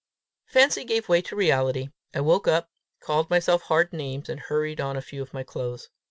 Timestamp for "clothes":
5.43-5.89